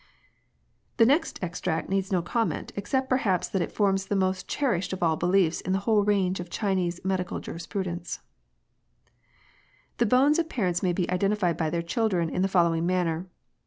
[0.97, 5.03] The next extract needs no comment, except perhaps that it forms the most cherished of
[5.03, 8.19] all beliefs in the whole range of Chinese medical jurisprudence:—
[9.53, 13.27] *' The bones of parents may be identified by their children in the following manner.